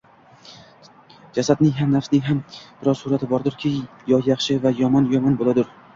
Jasadning 1.35 1.75
ham, 1.81 1.93
nafsning 1.97 2.25
ham 2.29 2.41
biror 2.55 2.97
surati 3.03 3.29
bordurki, 3.35 3.75
yo 4.13 4.23
yaxshi 4.33 4.59
va 4.65 4.73
yo 4.81 4.91
yomon 5.13 5.37
bo’ladur 5.45 5.71